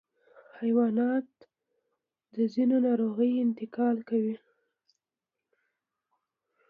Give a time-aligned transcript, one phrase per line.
[0.59, 1.29] حیوانات
[2.35, 4.35] د ځینو ناروغیو انتقال کوي.